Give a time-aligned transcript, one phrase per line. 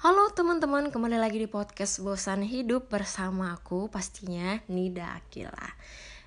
[0.00, 5.76] Halo teman-teman, kembali lagi di podcast Bosan Hidup bersama aku pastinya Nida Akila.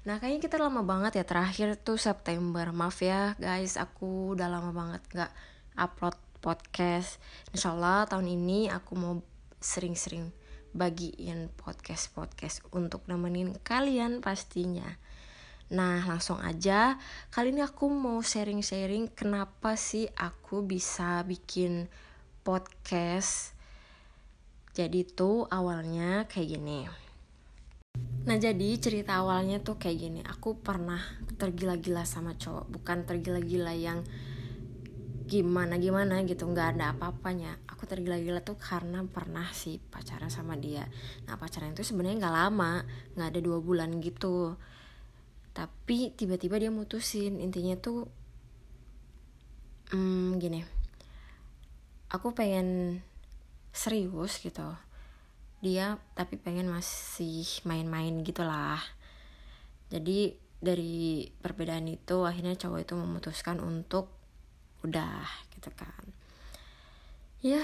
[0.05, 2.70] Nah kayaknya kita lama banget ya terakhir tuh September.
[2.70, 5.33] Maaf ya guys, aku udah lama banget gak
[5.73, 7.17] upload podcast.
[7.49, 9.17] Insya Allah tahun ini aku mau
[9.58, 10.29] sering-sering
[10.78, 15.01] bagiin podcast-podcast untuk nemenin kalian pastinya.
[15.74, 17.02] Nah langsung aja,
[17.34, 21.90] kali ini aku mau sharing-sharing kenapa sih aku bisa bikin
[22.45, 23.62] podcast
[24.73, 26.90] jadi tuh awalnya kayak gini.
[28.26, 30.20] Nah jadi cerita awalnya tuh kayak gini.
[30.26, 30.98] Aku pernah
[31.38, 32.73] tergila-gila sama cowok.
[32.73, 34.02] Bukan tergila-gila yang
[35.30, 36.49] gimana-gimana gitu.
[36.49, 37.62] Nggak ada apa-apanya.
[37.70, 40.90] Aku tergila-gila tuh karena pernah sih pacaran sama dia.
[41.30, 42.82] Nah pacaran itu sebenarnya nggak lama.
[43.13, 44.58] Nggak ada dua bulan gitu.
[45.54, 47.38] Tapi tiba-tiba dia mutusin.
[47.38, 48.10] Intinya tuh
[49.94, 50.66] hmm, gini.
[52.10, 52.98] Aku pengen
[53.73, 54.70] serius gitu.
[55.59, 58.79] Dia tapi pengen masih main-main gitulah.
[59.90, 64.07] Jadi dari perbedaan itu akhirnya cowok itu memutuskan untuk
[64.85, 66.05] udah gitu kan.
[67.44, 67.59] Ya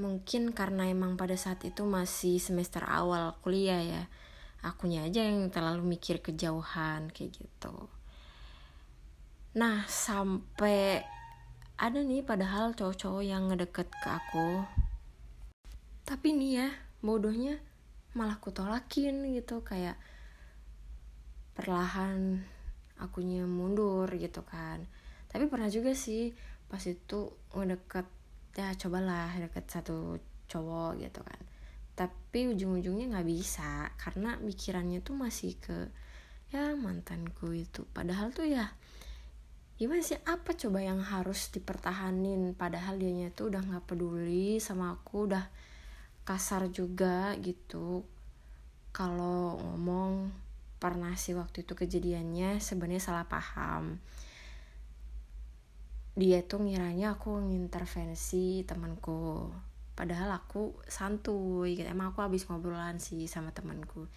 [0.00, 4.02] mungkin karena emang pada saat itu masih semester awal kuliah ya
[4.64, 7.90] akunya aja yang terlalu mikir kejauhan kayak gitu.
[9.58, 11.04] Nah sampai
[11.76, 14.62] ada nih padahal cowok-cowok yang ngedeket ke aku
[16.12, 16.68] tapi nih ya
[17.00, 17.56] bodohnya
[18.12, 19.96] malah kutolakin gitu kayak
[21.56, 22.44] perlahan
[23.00, 24.84] akunya mundur gitu kan.
[25.32, 26.36] Tapi pernah juga sih
[26.68, 28.04] pas itu ngedeket
[28.52, 30.20] ya cobalah deket satu
[30.52, 31.40] cowok gitu kan.
[31.96, 35.88] Tapi ujung-ujungnya nggak bisa karena pikirannya tuh masih ke
[36.52, 37.88] ya mantanku itu.
[37.88, 38.68] Padahal tuh ya
[39.80, 42.52] gimana sih apa coba yang harus dipertahanin?
[42.52, 45.71] Padahal dianya tuh udah nggak peduli sama aku udah
[46.22, 48.06] kasar juga gitu.
[48.94, 50.30] Kalau ngomong
[50.82, 54.02] pernah sih waktu itu kejadiannya sebenarnya salah paham.
[56.12, 59.48] Dia tuh ngiranya aku ngintervensi temanku.
[59.94, 61.88] Padahal aku santuy gitu.
[61.88, 64.10] Emang aku habis ngobrolan sih sama temanku.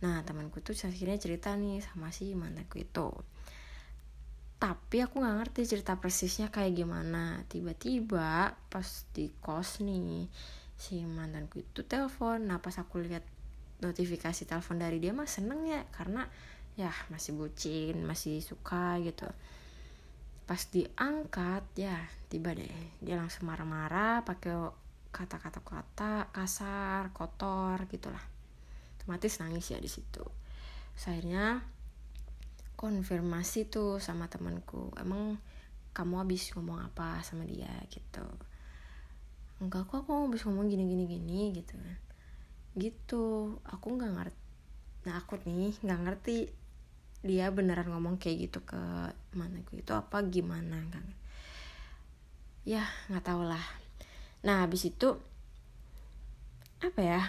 [0.00, 3.10] Nah temanku tuh akhirnya cerita nih sama si mantanku itu.
[4.62, 7.42] Tapi aku nggak ngerti cerita persisnya kayak gimana.
[7.50, 10.30] Tiba-tiba pas di kos nih
[10.82, 12.50] si mantanku itu telepon.
[12.50, 13.22] Nah pas aku lihat
[13.78, 16.26] notifikasi telepon dari dia mah seneng ya karena
[16.74, 19.30] ya masih bucin masih suka gitu.
[20.42, 21.94] Pas diangkat ya
[22.26, 22.66] tiba deh
[22.98, 24.74] dia langsung marah-marah pakai
[25.14, 28.22] kata-kata kata kasar kotor gitulah.
[28.98, 30.26] Otomatis nangis ya di situ.
[30.98, 31.62] Akhirnya
[32.74, 35.38] konfirmasi tuh sama temanku emang
[35.94, 37.70] kamu habis ngomong apa sama dia?
[37.86, 38.51] Gitu
[39.62, 41.98] enggak kok aku habis ngomong gini gini gini gitu kan.
[42.74, 43.24] Gitu.
[43.64, 44.40] Aku nggak ngerti
[45.02, 46.46] nah aku nih nggak ngerti
[47.26, 48.78] dia beneran ngomong kayak gitu ke
[49.34, 51.02] mana itu apa gimana kan
[52.62, 53.62] ya nggak tau lah.
[54.46, 55.18] Nah habis itu
[56.82, 57.22] apa ya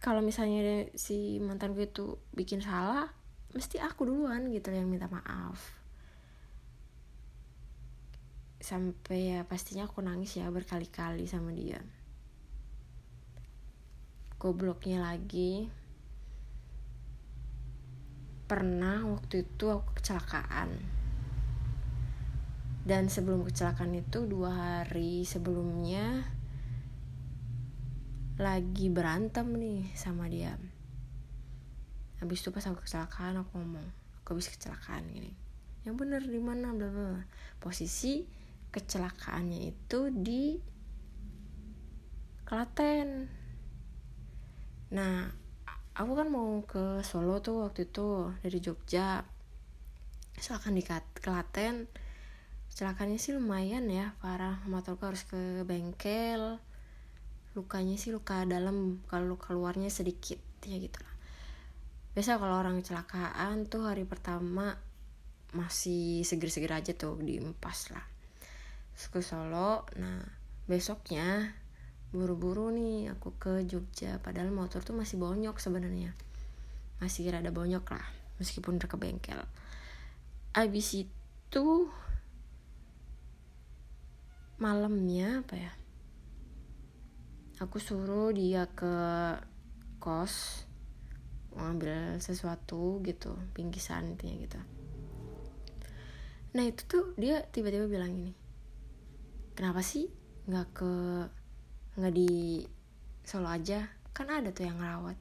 [0.00, 3.08] kalau misalnya si mantan gue itu bikin salah
[3.52, 5.81] mesti aku duluan gitu yang minta maaf
[8.62, 11.82] sampai ya pastinya aku nangis ya berkali-kali sama dia.
[14.38, 15.66] Gobloknya lagi.
[18.46, 20.78] Pernah waktu itu aku kecelakaan.
[22.86, 26.26] Dan sebelum kecelakaan itu dua hari sebelumnya
[28.38, 30.54] lagi berantem nih sama dia.
[32.18, 33.86] Habis itu pas aku kecelakaan aku ngomong
[34.22, 35.34] aku habis kecelakaan gini.
[35.82, 36.70] Yang bener di mana?
[36.70, 37.22] Bla bla.
[37.58, 38.41] Posisi
[38.72, 40.56] kecelakaannya itu di
[42.48, 43.28] Klaten.
[44.96, 45.28] Nah
[45.92, 49.28] aku kan mau ke Solo tuh waktu itu dari Jogja.
[50.32, 50.84] Kecelakaan di
[51.20, 51.86] Klaten
[52.72, 54.64] kecelakaannya sih lumayan ya parah.
[54.64, 56.56] Motorku harus ke bengkel
[57.52, 61.14] lukanya sih luka dalam kalau luka luarnya sedikit ya gitu lah.
[62.16, 64.80] Biasa kalau orang kecelakaan tuh hari pertama
[65.52, 68.11] masih seger-seger aja tuh diempas lah
[69.08, 69.88] ke Solo.
[69.98, 70.22] Nah
[70.68, 71.56] besoknya
[72.12, 74.20] buru-buru nih aku ke Jogja.
[74.20, 76.14] Padahal motor tuh masih bonyok sebenarnya.
[77.00, 78.06] Masih rada bonyok lah
[78.38, 79.42] meskipun udah ke bengkel
[80.52, 81.66] abis itu
[84.60, 85.72] malamnya apa ya?
[87.64, 88.94] Aku suruh dia ke
[89.96, 90.68] kos
[91.56, 94.60] ngambil sesuatu gitu pinggisan intinya gitu.
[96.52, 98.36] Nah itu tuh dia tiba-tiba bilang gini
[99.52, 100.08] kenapa sih
[100.48, 100.92] nggak ke
[102.00, 102.30] nggak di
[103.22, 103.86] Solo aja?
[104.10, 105.14] Kan ada tuh yang ngerawat.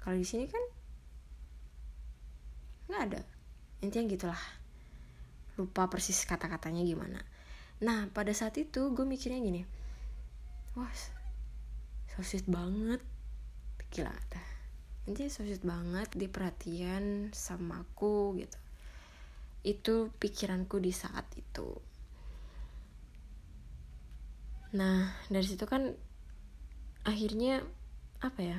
[0.00, 0.64] Kalau di sini kan
[2.88, 3.20] nggak ada.
[3.84, 4.42] Intinya gitulah.
[5.60, 7.20] Lupa persis kata-katanya gimana.
[7.84, 9.62] Nah pada saat itu gue mikirnya gini.
[10.74, 10.90] Wah
[12.14, 13.04] so sweet banget.
[13.92, 14.48] Gila dah.
[15.04, 18.58] Intinya so sweet banget di perhatian sama aku gitu.
[19.64, 21.93] Itu pikiranku di saat itu
[24.74, 25.94] nah dari situ kan
[27.06, 27.62] akhirnya
[28.18, 28.58] apa ya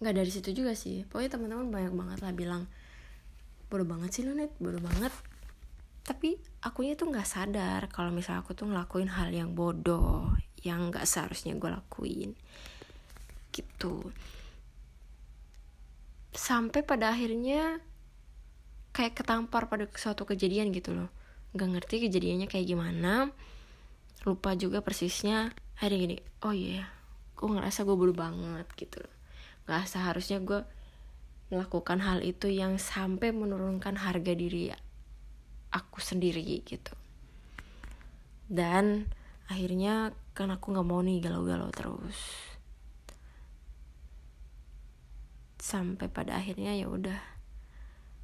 [0.00, 1.04] nggak dari situ juga sih.
[1.04, 2.62] Pokoknya teman-teman banyak banget lah bilang
[3.68, 5.12] bodoh banget sih lu net bodoh banget.
[6.02, 10.32] Tapi akunya tuh nggak sadar kalau misalnya aku tuh ngelakuin hal yang bodoh
[10.64, 12.32] yang nggak seharusnya gue lakuin.
[13.52, 14.08] Gitu.
[16.32, 17.84] Sampai pada akhirnya
[18.96, 21.12] kayak ketampar pada suatu kejadian gitu loh.
[21.52, 23.28] Nggak ngerti kejadiannya kayak gimana
[24.28, 26.86] lupa juga persisnya hari gini oh iya yeah,
[27.36, 29.00] gue ngerasa gue bodoh banget gitu
[29.64, 30.60] nggak seharusnya gue
[31.50, 34.70] melakukan hal itu yang sampai menurunkan harga diri
[35.74, 36.94] aku sendiri gitu.
[38.50, 39.10] Dan
[39.46, 42.18] akhirnya kan aku nggak mau nih galau-galau terus.
[45.58, 47.18] Sampai pada akhirnya ya udah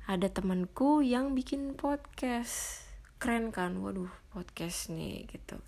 [0.06, 2.87] ada temanku yang bikin podcast.
[3.19, 3.82] Keren kan?
[3.82, 5.58] Waduh podcast nih gitu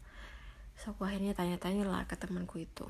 [0.78, 2.86] so aku akhirnya tanya-tanya lah ke temanku itu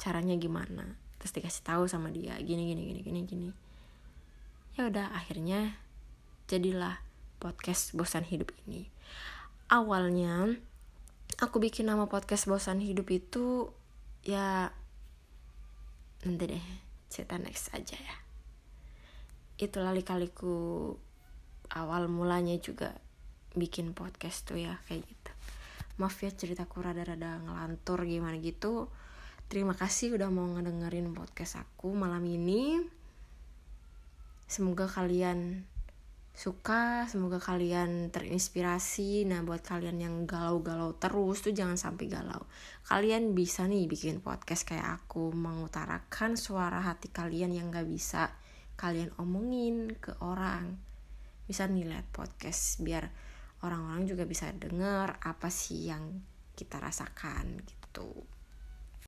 [0.00, 0.96] caranya gimana?
[1.20, 3.50] Terus dikasih tahu sama dia gini gini gini gini gini.
[4.80, 5.76] Ya udah akhirnya
[6.48, 7.04] jadilah
[7.36, 8.88] podcast bosan hidup ini.
[9.68, 10.56] Awalnya
[11.44, 13.68] aku bikin nama podcast bosan hidup itu
[14.24, 14.72] ya
[16.24, 16.66] nanti deh
[17.12, 18.16] cerita next aja ya.
[19.60, 20.96] Itu lali-kaliku
[21.68, 22.96] awal mulanya juga
[23.52, 25.32] bikin podcast tuh ya kayak gitu
[25.98, 28.88] maaf ya ceritaku rada-rada ngelantur gimana gitu
[29.48, 32.84] Terima kasih udah mau ngedengerin podcast aku malam ini.
[34.44, 35.64] Semoga kalian
[36.36, 39.24] suka, semoga kalian terinspirasi.
[39.24, 42.44] Nah, buat kalian yang galau-galau terus tuh jangan sampai galau.
[42.92, 48.28] Kalian bisa nih bikin podcast kayak aku, mengutarakan suara hati kalian yang gak bisa
[48.76, 50.76] kalian omongin ke orang.
[51.48, 53.08] Bisa nih lihat podcast biar
[53.66, 56.22] orang-orang juga bisa denger apa sih yang
[56.54, 58.37] kita rasakan gitu.